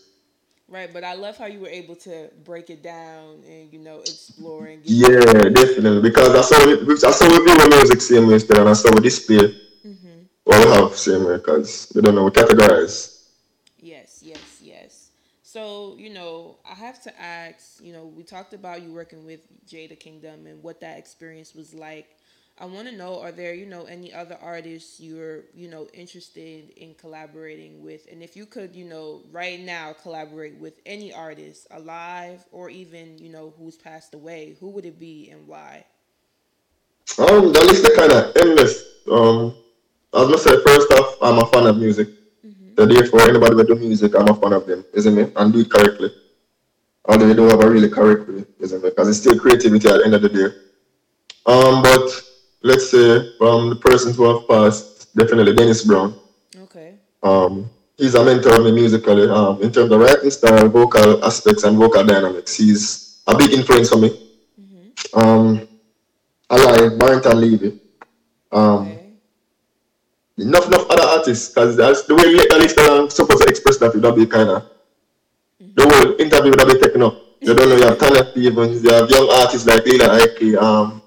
[0.69, 4.01] Right, but I love how you were able to break it down and you know
[4.01, 7.03] explore and yeah, definitely because I saw it.
[7.03, 9.47] I saw we view music same way still, and I saw we display
[9.83, 10.19] mm-hmm.
[10.45, 13.29] all have same way because we don't know we categorize.
[13.79, 15.09] Yes, yes, yes.
[15.41, 17.83] So you know, I have to ask.
[17.83, 21.73] You know, we talked about you working with Jada Kingdom and what that experience was
[21.73, 22.15] like.
[22.61, 26.71] I want to know are there, you know, any other artists you're, you know, interested
[26.71, 28.05] in collaborating with?
[28.11, 33.17] And if you could, you know, right now collaborate with any artist alive or even,
[33.17, 35.85] you know, who's passed away, who would it be and why?
[37.17, 38.83] Um, the list is kind of endless.
[39.09, 39.55] Um,
[40.13, 42.09] I was gonna say first off, I'm a fan of music.
[42.45, 42.75] Mm-hmm.
[42.77, 45.31] So therefore, anybody who do music, I'm a fan of them, isn't it?
[45.37, 46.11] And do it correctly.
[47.05, 48.95] Although they don't have a really correct way, isn't it?
[48.95, 50.55] Because it's still creativity at the end of the day.
[51.45, 52.28] Um, but
[52.61, 56.15] let's say from the persons who have passed, definitely Dennis Brown.
[56.63, 56.95] Okay.
[57.23, 59.29] Um, he's a mentor of me musically.
[59.29, 63.89] Um, in terms of writing style, vocal aspects, and vocal dynamics, he's a big influence
[63.89, 64.09] for me.
[64.59, 65.19] Mm-hmm.
[65.19, 65.67] Um,
[66.49, 67.79] I like Barrington Levy.
[68.51, 68.95] Um, okay.
[70.37, 74.15] Enough, enough other artists, because that's the way Lethal I'm supposed to express that would
[74.15, 74.63] be kind of
[75.61, 75.73] mm-hmm.
[75.75, 77.15] the whole interview would be taken up.
[77.41, 80.98] You don't know, you have talent Evans, you have young artists like Lila Ike, um,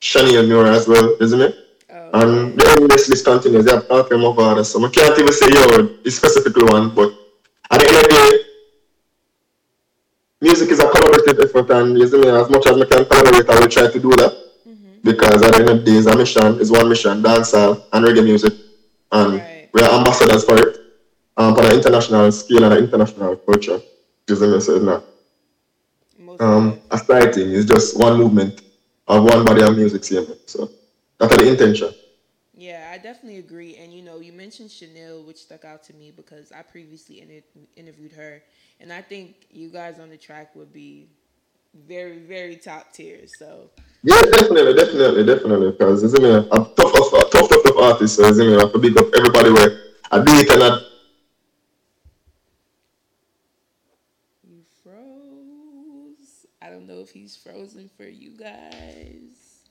[0.00, 1.56] Shani and Nora as well, isn't it?
[1.90, 3.64] Oh, and the endless list continues.
[3.64, 4.68] They have all of others.
[4.70, 7.12] So I can't even say, yo, it's specifically one, but
[7.70, 8.44] at the end of the day,
[10.40, 12.28] music is a collaborative effort, and isn't it?
[12.28, 14.32] As much as I can collaborate, I will try to do that.
[14.68, 15.00] Mm-hmm.
[15.02, 18.04] Because at the end of the day, it's a mission, is one mission, dancehall and
[18.04, 18.54] reggae music.
[19.10, 19.68] And right.
[19.72, 20.76] we are ambassadors for it.
[21.36, 23.80] Um, for the international scale and the international culture.
[24.28, 24.60] Isn't it?
[24.60, 25.04] So it's not.
[26.40, 28.60] Um, a society is just one movement
[29.08, 30.26] of one body of music same.
[30.46, 30.70] So
[31.18, 31.92] that's the intention.
[32.54, 33.76] Yeah, I definitely agree.
[33.76, 37.46] And you know, you mentioned Chanel, which stuck out to me because I previously inter-
[37.76, 38.42] interviewed her,
[38.80, 41.08] and I think you guys on the track would be
[41.86, 43.20] very, very top tier.
[43.38, 43.70] So
[44.02, 45.70] yeah, definitely, definitely, definitely.
[45.70, 48.16] Because isn't it a tough, a tough, tough, tough artist?
[48.16, 48.56] So isn't it?
[48.56, 50.80] I have to big up everybody where I do it and I
[56.88, 59.68] know if he's frozen for you guys.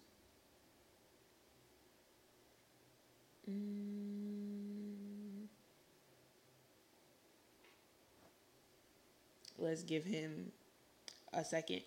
[3.49, 5.47] Mm.
[9.57, 10.51] Let's give him
[11.33, 11.81] a second.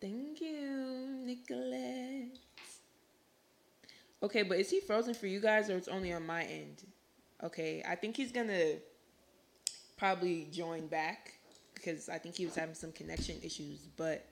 [0.00, 2.38] Thank you, Nicholas.
[4.22, 6.82] Okay, but is he frozen for you guys or it's only on my end?
[7.42, 8.76] Okay, I think he's gonna
[9.96, 11.32] probably join back
[11.74, 13.80] because I think he was having some connection issues.
[13.96, 14.26] But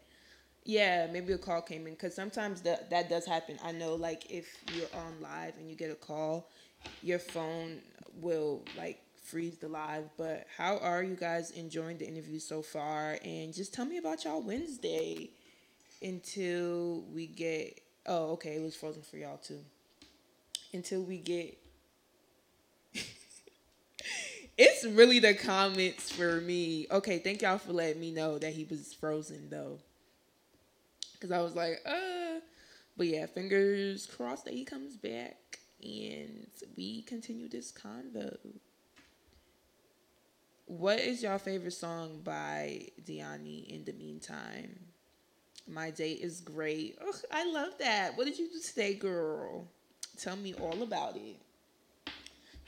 [0.65, 3.59] yeah, maybe a call came in because sometimes that that does happen.
[3.65, 6.49] I know, like if you're on live and you get a call,
[7.03, 7.81] your phone
[8.21, 10.05] will like freeze the live.
[10.17, 13.19] But how are you guys enjoying the interview so far?
[13.25, 15.31] And just tell me about y'all Wednesday
[16.03, 17.81] until we get.
[18.07, 19.61] Oh, okay, it was frozen for y'all too.
[20.75, 21.59] Until we get
[24.59, 26.87] it's really the comments for me.
[26.91, 29.79] Okay, thank y'all for letting me know that he was frozen though.
[31.21, 32.41] Cause I was like, uh
[32.97, 38.37] but yeah, fingers crossed that he comes back and we continue this convo.
[40.67, 44.79] What is your favorite song by Diani in the meantime?
[45.69, 46.99] My day is great.
[47.07, 48.17] Ugh, I love that.
[48.17, 49.67] What did you do today, girl?
[50.19, 51.37] Tell me all about it.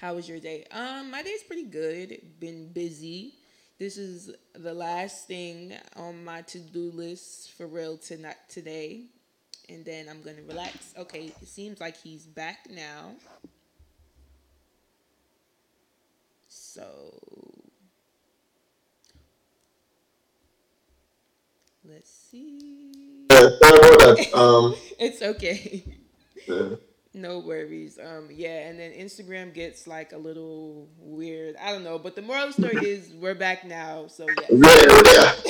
[0.05, 0.67] How was your day?
[0.71, 2.21] Um, my day's pretty good.
[2.39, 3.37] Been busy.
[3.79, 9.05] This is the last thing on my to-do list for real tonight today.
[9.71, 10.93] And then I'm gonna relax.
[10.99, 13.13] Okay, it seems like he's back now.
[16.49, 17.19] So
[21.83, 23.25] let's see.
[23.31, 24.27] Yeah, that.
[24.35, 25.83] Um, it's okay.
[26.47, 26.77] yeah.
[27.17, 27.97] No worries.
[28.05, 31.55] Um, yeah, and then Instagram gets like a little weird.
[31.63, 34.09] I don't know, but the moral of the story is we're back now.
[34.09, 35.33] So yeah.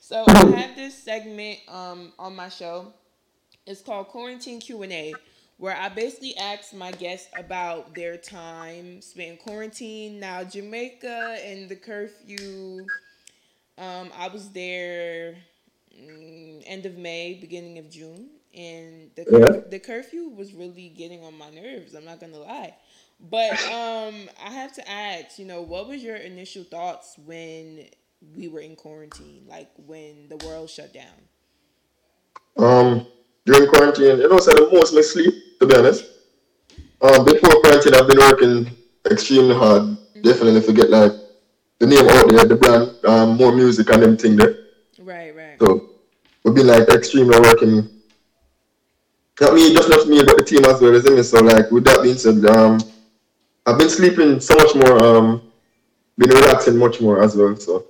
[0.00, 2.92] So I have this segment um on my show.
[3.66, 5.14] It's called Quarantine Q and A,
[5.56, 10.20] where I basically ask my guests about their time spent in quarantine.
[10.20, 12.84] Now Jamaica and the curfew.
[13.78, 15.36] Um, I was there
[15.98, 19.60] mm, end of May, beginning of June and the Yeah.
[19.70, 21.94] the curfew was really getting on my nerves.
[21.94, 22.74] I'm not gonna lie,
[23.20, 27.86] but um, I have to ask, you know, what was your initial thoughts when
[28.36, 31.28] we were in quarantine, like when the world shut down?
[32.56, 33.06] Um,
[33.46, 36.04] during quarantine, you know, so the most me sleep, to be honest.
[37.00, 38.70] Um, before quarantine, I've been working
[39.10, 39.96] extremely hard.
[40.22, 41.12] Definitely forget like
[41.78, 44.54] the name out there, the brand, um, more music and them thing there.
[45.00, 45.58] Right, right.
[45.58, 45.90] So
[46.44, 47.88] we've been like extremely working.
[49.40, 51.24] Not me, just not me, but the team as well, isn't it?
[51.24, 52.78] So like with that being said, um,
[53.66, 55.50] I've been sleeping so much more, um,
[56.18, 57.56] been relaxing much more as well.
[57.56, 57.86] So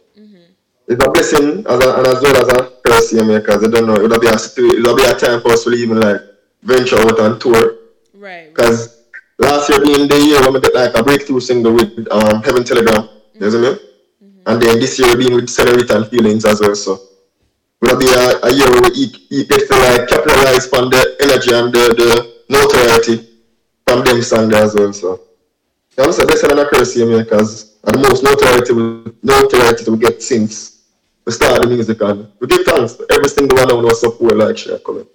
[0.87, 3.87] it's a blessing as a, and as well as a curse here, because I don't
[3.87, 6.21] know, it'll be a it would be a time for us to even like
[6.63, 7.79] venture out on tour.
[8.15, 8.55] Right.
[8.55, 9.03] Because
[9.39, 12.65] last year being the year when we get like a breakthrough single with um, Heaven
[12.65, 13.79] Telegram, you know what I mean?
[14.47, 16.75] And then this year being with Senorita and Feelings as well.
[16.75, 16.99] So
[17.83, 18.71] will be a, a year
[19.83, 22.11] like capitalize on the energy and the, the
[22.49, 23.29] notoriety
[23.87, 24.93] from them songs as well.
[24.93, 25.21] So
[25.99, 30.85] yeah, I'm saying another curse here, because the most notoriety we, notoriety we get since
[31.27, 34.37] we started the music and we give thanks to every single one of us support
[34.37, 35.07] like share coming.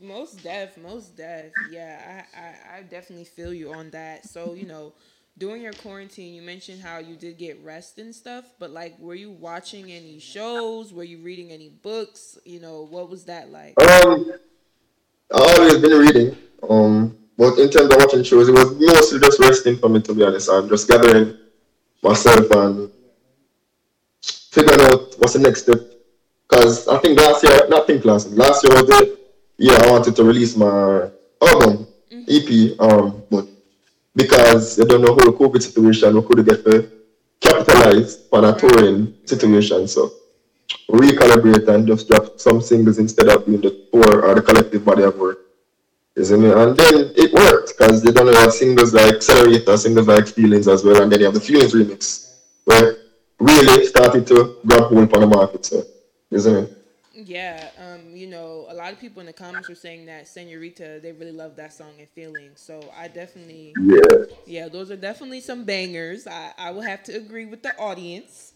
[0.00, 1.52] Most deaf, most deaf.
[1.70, 4.26] Yeah, I, I, I definitely feel you on that.
[4.26, 4.92] So, you know,
[5.38, 9.14] during your quarantine, you mentioned how you did get rest and stuff, but like, were
[9.14, 10.92] you watching any shows?
[10.92, 12.38] Were you reading any books?
[12.44, 13.80] You know, what was that like?
[13.80, 14.32] Um,
[15.34, 16.36] I always been reading.
[16.68, 20.14] Um, but in terms of watching shows, it was mostly just resting for me to
[20.14, 20.50] be honest.
[20.50, 21.36] I'm just gathering
[22.02, 22.90] myself and
[24.22, 25.80] figuring out what's the next step.
[26.48, 29.18] Because I think last year, not think last year, last year was the
[29.56, 31.08] year I wanted to release my
[31.40, 31.86] album,
[32.28, 32.78] EP.
[32.78, 33.46] Um, but
[34.14, 36.90] because they don't know how the COVID situation, we could get to
[37.40, 39.88] capitalize on a touring situation.
[39.88, 40.12] So
[40.88, 45.02] recalibrate and just drop some singles instead of doing the tour or the collective body
[45.02, 45.38] of work.
[46.14, 46.56] Isn't it?
[46.56, 50.84] And then it worked because they don't have singles like Accelerator, singles like Feelings as
[50.84, 52.96] well, and then you have the Feelings remix, where
[53.38, 55.64] really started to grab hold on the market.
[55.64, 55.82] So,
[56.30, 56.81] isn't it?
[57.24, 61.00] Yeah, um, you know, a lot of people in the comments were saying that Senorita,
[61.02, 62.52] they really love that song and feeling.
[62.56, 64.24] So I definitely, Yeah.
[64.46, 66.26] yeah, those are definitely some bangers.
[66.26, 68.52] I, I will have to agree with the audience.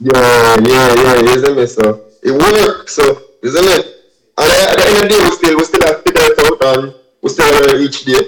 [0.00, 1.68] Yeah, yeah, yeah, isn't it?
[1.68, 3.86] So it works, so isn't it?
[4.38, 6.78] And at the end of the day, we still we still have figure it out
[6.78, 8.20] and we still learn each day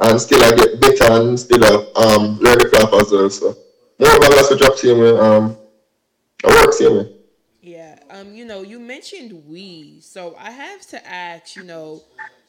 [0.00, 3.30] and still I get better and still uh, um learn the craft as well.
[3.30, 3.56] So
[3.98, 5.56] more of balance to drop same way, um
[6.44, 7.13] it works same way.
[8.14, 12.00] Um, you know, you mentioned we, so I have to ask, you know,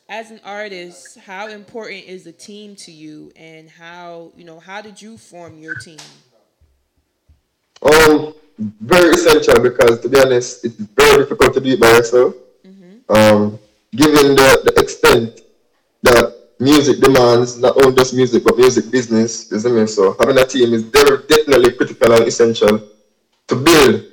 [0.08, 4.82] as an artist, how important is the team to you, and how, you know, how
[4.82, 5.97] did you form your team?
[7.82, 12.36] Um, very essential because to be honest, it's very difficult to do it by yourself.
[13.10, 13.58] Um,
[13.95, 15.41] given the, the extent
[16.04, 19.88] that music demands not only just music but music business, isn't it?
[19.88, 22.88] So having a team is very definitely critical and essential
[23.47, 24.06] to build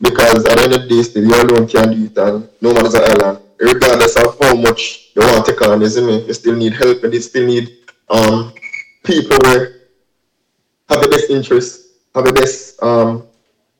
[0.00, 2.72] because at the end of the day, still you alone can't do it, and no
[2.72, 3.38] man is an island.
[3.58, 6.26] Regardless of how much you want to take on, isn't it?
[6.26, 7.70] You still need help, and you still need
[8.08, 8.52] um
[9.04, 9.68] people where
[10.88, 11.80] have the best interest,
[12.14, 13.22] have the best um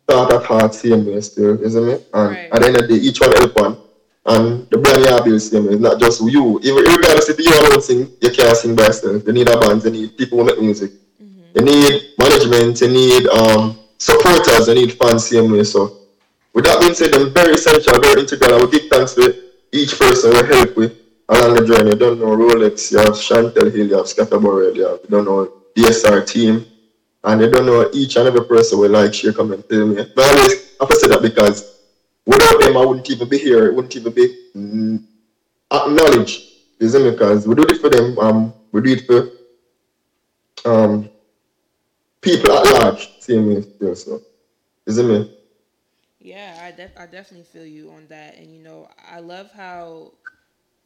[0.09, 2.03] thought at heart, same way still, isn't it?
[2.12, 2.49] And Right.
[2.53, 3.77] at the end of the day, each one help one.
[4.27, 6.59] And the brand you build same way, it's not just you.
[6.62, 9.23] Even regardless if you alone sing, you can't sing by yourself.
[9.27, 10.91] You need a band, you need people who make music.
[11.55, 15.64] You need management, you need um supporters, you need fans same way.
[15.64, 15.91] So
[16.53, 18.55] with that being said, I'm very essential, very integral.
[18.55, 20.97] I will give thanks to each person who help with
[21.29, 21.91] along the journey.
[21.91, 25.25] You don't know Rolex, you have Chantel Hill, you have Scatterborrell, you have you don't
[25.25, 26.67] know DSR team,
[27.25, 30.05] and you don't know each and every person will like, share, comment, tell me.
[30.15, 31.79] But I always have to say that because
[32.27, 33.67] without them, I wouldn't even be here.
[33.67, 35.05] It wouldn't even be mm,
[35.71, 36.43] acknowledged.
[36.81, 37.11] You see?
[37.11, 38.19] Because we do it for them.
[38.19, 39.31] Um, we do it for
[40.65, 41.09] um
[42.21, 43.09] people at large.
[43.21, 43.65] See me?
[43.81, 44.21] Yeah, so,
[44.87, 45.39] you see me?
[46.21, 50.12] Yeah, I def- I definitely feel you on that, and you know, I love how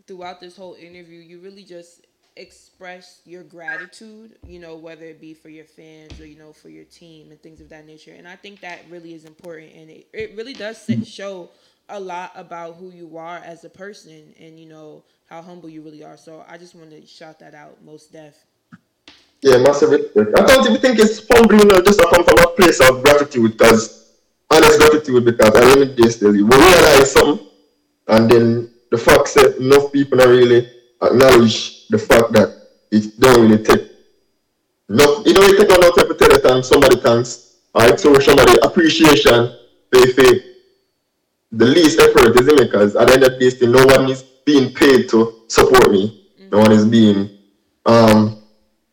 [0.07, 2.07] throughout this whole interview, you really just
[2.37, 6.69] express your gratitude, you know, whether it be for your fans or, you know, for
[6.69, 8.13] your team and things of that nature.
[8.13, 9.73] And I think that really is important.
[9.75, 11.03] And it, it really does mm-hmm.
[11.03, 11.51] show
[11.89, 15.83] a lot about who you are as a person and, you know, how humble you
[15.83, 16.17] really are.
[16.17, 18.35] So I just want to shout that out, most deaf.
[19.43, 19.93] Yeah, massive.
[19.93, 23.03] I don't even think it's humble, you know, just to come from a place of
[23.03, 24.04] gratitude because
[24.79, 25.95] gratitude because I really
[26.37, 26.47] you.
[26.47, 27.47] We realize something
[28.09, 30.69] and then the fact that enough people are really
[31.03, 32.49] acknowledge the fact that
[32.91, 33.91] it don't really take
[34.89, 37.57] no, it don't really take enough to tell it and somebody thanks.
[37.75, 39.57] Alright, so somebody appreciation
[39.91, 40.23] pay for
[41.53, 42.71] the least effort, isn't it?
[42.71, 46.29] Because at the end of the day, no one is being paid to support me.
[46.39, 46.51] Mm-hmm.
[46.51, 47.31] No one is being
[47.87, 48.43] um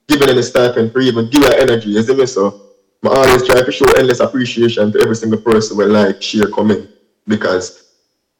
[0.07, 2.27] given any stipend for even give energy, isn't it?
[2.27, 2.70] So
[3.03, 6.87] I always try to show endless appreciation to every single person who like, share, comment
[7.27, 7.93] because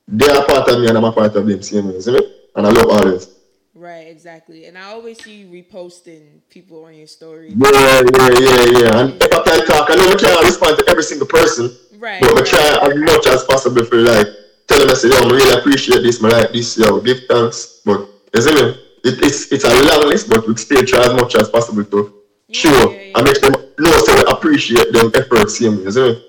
[0.07, 2.25] they are part of me and I'm a part of them, same way, isn't it?
[2.55, 3.37] And I love all this.
[3.73, 4.65] Right, exactly.
[4.65, 7.55] And I always see you reposting people on your story.
[7.57, 8.99] Yeah, yeah, yeah, yeah.
[8.99, 11.71] And if I can talk, I know I can't respond to every single person.
[11.97, 12.21] Right.
[12.21, 14.27] But I try as much as possible for like
[14.67, 17.81] telling them, I say, yo, I really appreciate this, I like this, yo, give thanks.
[17.83, 18.77] But you see me?
[19.03, 22.21] It, it's it's a long list, but we still try as much as possible to
[22.47, 23.17] yeah, show yeah, yeah.
[23.17, 26.23] and make them know so appreciate them efforts same me?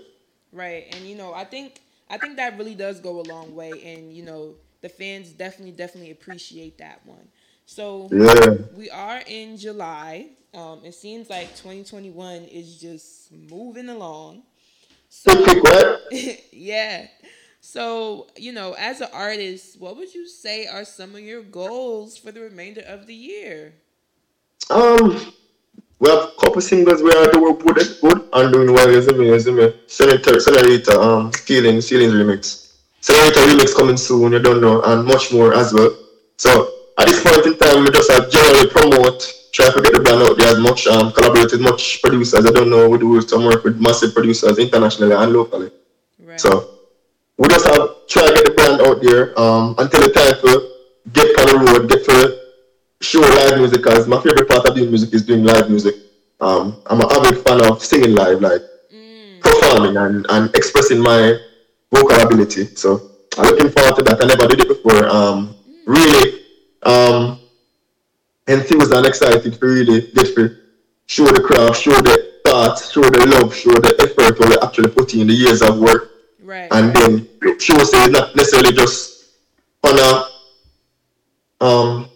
[0.52, 0.86] Right.
[0.94, 1.80] And you know, I think
[2.10, 5.72] I think that really does go a long way and you know, the fans definitely
[5.72, 7.28] definitely appreciate that one.
[7.66, 8.56] So yeah.
[8.76, 10.28] we are in July.
[10.54, 14.42] Um, it seems like 2021 is just moving along.
[15.08, 15.32] So
[16.52, 17.06] yeah.
[17.64, 22.18] So, you know, as an artist, what would you say are some of your goals
[22.18, 23.74] for the remainder of the year?
[24.68, 25.32] Um,
[26.02, 29.16] we have a couple singles where the work good, good and doing well, you see
[29.16, 29.72] me, you see me.
[29.86, 32.74] Senorita, Senorita, um, Stealing, Stealing's remix.
[33.00, 35.96] Senorita remix coming soon, you don't know, and much more as well.
[36.38, 36.50] So,
[36.98, 39.22] at this point in time, we just uh, generally promote,
[39.52, 42.46] try to get the band out there as much, um, collaborate with much producers.
[42.46, 45.70] I don't know, we do some work with massive producers internationally and locally.
[46.18, 46.40] Right.
[46.40, 46.80] So
[47.36, 51.12] we just have try to get the brand out there um, until the time to
[51.12, 52.41] get on the road, get to
[53.02, 53.82] show live music.
[53.82, 55.94] Because my favorite part of doing music is doing live music.
[56.40, 59.40] Um, I'm an avid fan of singing live, like mm.
[59.40, 61.38] performing and, and expressing my
[61.92, 62.66] vocal ability.
[62.74, 64.22] So I'm looking forward to that.
[64.22, 65.06] I never did it before.
[65.06, 65.76] Um, mm.
[65.86, 66.40] Really
[66.82, 67.40] um,
[68.48, 70.56] enthused and excited to really get to
[71.06, 74.90] show the craft, show the thought, show the love, show the effort what we're actually
[74.90, 76.10] putting in the years of work.
[76.42, 76.68] Right.
[76.72, 77.28] And then
[77.58, 79.24] show say not necessarily just
[79.84, 82.08] on a um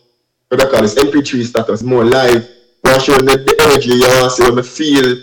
[0.49, 2.49] what I call this MP3 status, more live.
[2.85, 5.17] Want show the, the energy you want to see when I feel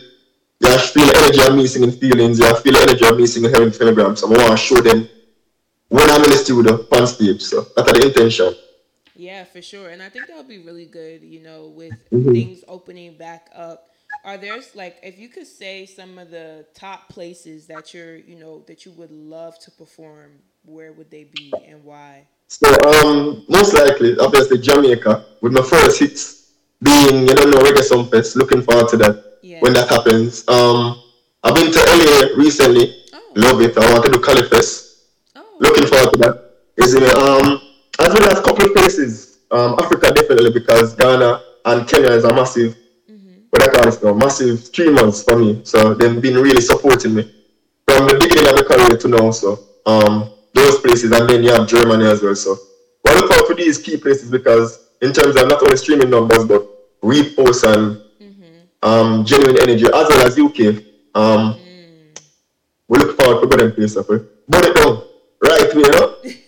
[0.60, 3.72] you feel the energy me singing feelings, you feel the energy of me singing heaven
[3.72, 4.16] telegram.
[4.16, 5.08] So I want to show them
[5.90, 7.42] when I'm in the studio on stage.
[7.42, 8.54] So that's the intention.
[9.16, 9.90] Yeah, for sure.
[9.90, 12.32] And I think that would be really good, you know, with mm-hmm.
[12.32, 13.90] things opening back up.
[14.26, 18.38] Are there like if you could say some of the top places that you're, you
[18.38, 20.32] know, that you would love to perform,
[20.64, 22.28] where would they be and why?
[22.48, 27.84] So um most likely obviously Jamaica with my first hits being, you know, no Reggae
[27.84, 28.36] Sumfest.
[28.36, 29.60] Looking forward to that yeah.
[29.60, 30.48] when that happens.
[30.48, 31.02] Um
[31.44, 33.04] I've been to LA recently.
[33.14, 33.32] Oh.
[33.36, 33.78] Love it.
[33.78, 35.06] I want to do Cali Fest.
[35.36, 35.44] Oh.
[35.60, 36.52] Looking forward to that.
[36.78, 37.62] Is it um
[38.00, 39.40] as well as a couple of places.
[39.52, 42.76] Um, Africa definitely because Ghana and Kenya is a massive,
[43.10, 43.44] mm-hmm.
[43.50, 45.62] what I call it massive streamers for me.
[45.64, 47.24] So they've been really supporting me
[47.88, 49.32] from the beginning of the career to now.
[49.32, 52.36] So um, those places, and then you have Germany as well.
[52.36, 52.58] So
[53.08, 56.46] I look forward to these key places because in terms of not only streaming numbers
[56.46, 56.74] but
[57.04, 58.90] reposts and mm-hmm.
[58.90, 60.84] um, genuine energy as well as UK.
[61.16, 62.20] Um, mm.
[62.88, 64.06] We look forward to going places.
[64.48, 65.04] But it down
[65.42, 66.16] right, you know.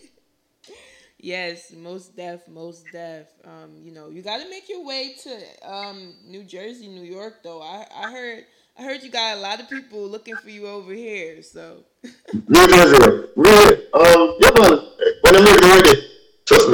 [1.18, 3.26] Yes, most deaf, most deaf.
[3.44, 7.42] Um, you know, you got to make your way to um, New Jersey, New York,
[7.44, 7.64] though.
[7.64, 8.46] I, I heard,
[8.78, 11.42] I heard you got a lot of people looking for you over here.
[11.42, 11.84] So.
[12.48, 13.76] New Jersey, really?
[13.92, 14.88] Um, yeah, man.
[15.22, 16.08] When I'm ready,
[16.56, 16.70] trust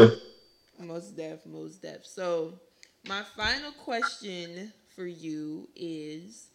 [0.79, 0.85] me.
[0.87, 2.05] Most deaf, most deaf.
[2.05, 2.59] So,
[3.07, 6.47] my final question for you is.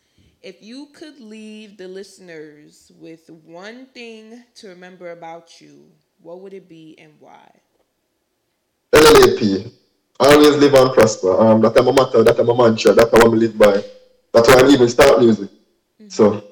[0.43, 5.91] If you could leave the listeners with one thing to remember about you,
[6.23, 7.51] what would it be and why?
[8.93, 9.73] LLAP.
[10.21, 11.37] Always live and prosper.
[11.41, 13.83] Um, that I'm a matter, that I'm a mantra, that I'm a live by.
[14.33, 15.51] That's why I even start music.
[15.51, 16.09] Mm-hmm.
[16.09, 16.45] So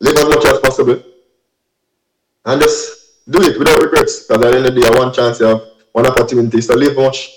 [0.00, 1.02] live as much as possible.
[2.44, 4.26] And just do it without regrets.
[4.26, 5.62] Because at the end of the day, one chance you have,
[5.92, 6.60] one opportunity.
[6.60, 7.30] So live much,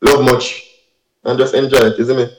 [0.00, 0.68] love much,
[1.24, 2.32] and just enjoy it, isn't it?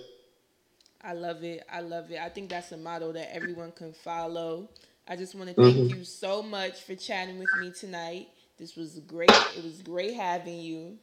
[1.04, 1.64] I love it.
[1.72, 2.20] I love it.
[2.20, 4.70] I think that's a motto that everyone can follow.
[5.08, 5.98] I just want to thank mm-hmm.
[5.98, 8.30] you so much for chatting with me tonight.
[8.58, 9.32] This was great.
[9.58, 10.98] It was great having you.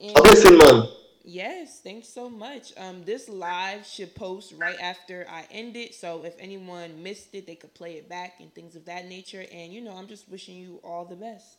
[0.00, 0.88] And Listen, man.
[1.22, 2.72] Yes, thanks so much.
[2.76, 7.46] Um, this live should post right after I end it, so if anyone missed it,
[7.46, 9.44] they could play it back and things of that nature.
[9.52, 11.56] And you know, I'm just wishing you all the best.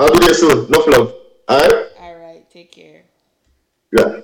[0.00, 0.70] I'll be there soon.
[0.70, 1.14] No love.
[1.46, 1.86] All right.
[1.98, 2.50] All right.
[2.50, 3.02] Take care.
[3.92, 4.20] Yeah.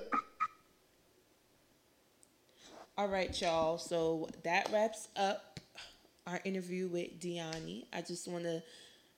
[2.96, 3.76] All right, y'all.
[3.76, 5.60] So that wraps up
[6.26, 7.84] our interview with Diani.
[7.92, 8.62] I just want to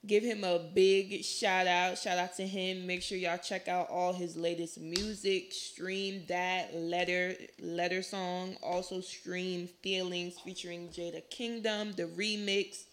[0.05, 1.97] give him a big shout out.
[1.97, 2.85] Shout out to him.
[2.85, 5.53] Make sure y'all check out all his latest music.
[5.53, 8.57] Stream that letter letter song.
[8.61, 12.83] Also stream Feelings featuring Jada Kingdom, the remix.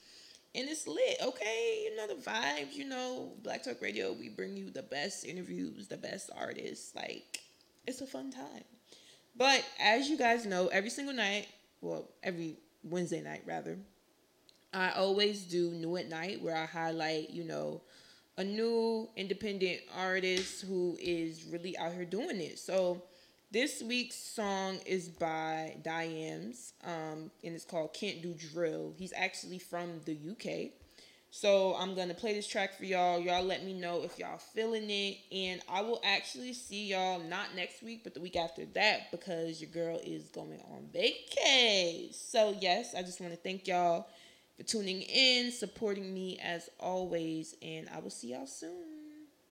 [0.57, 1.85] And it's lit, okay?
[1.85, 5.87] You know the vibes, you know, Black Talk Radio, we bring you the best interviews,
[5.87, 6.95] the best artists.
[6.95, 7.41] Like,
[7.87, 8.65] it's a fun time.
[9.37, 11.47] But as you guys know, every single night,
[11.83, 13.77] well, every Wednesday night rather,
[14.73, 17.83] I always do New at Night where I highlight, you know,
[18.39, 22.59] a new independent artist who is really out here doing it.
[22.59, 23.03] So
[23.53, 28.93] this week's song is by Diams, um, and it's called Can't Do Drill.
[28.99, 30.73] He's actually from the UK.
[31.31, 33.21] So I'm gonna play this track for y'all.
[33.21, 37.55] Y'all let me know if y'all feeling it, and I will actually see y'all not
[37.55, 42.13] next week, but the week after that because your girl is going on vacay.
[42.15, 44.09] So yes, I just want to thank y'all
[44.57, 48.96] for tuning in, supporting me as always, and I will see y'all soon.